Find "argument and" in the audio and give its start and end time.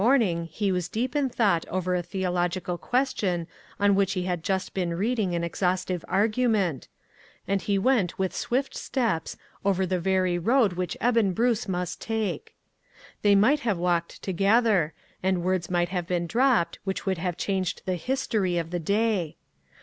6.07-7.61